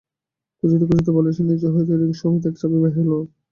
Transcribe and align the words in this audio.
খুঁজিতে 0.57 0.85
খুঁজিতে 0.89 1.11
বালিশের 1.15 1.45
নীচে 1.47 1.67
হইতে 1.73 1.93
রিং 1.93 2.11
সমেত 2.19 2.43
এক 2.49 2.55
চাবি 2.59 2.77
বাহির 2.81 2.95
হইল। 2.99 3.11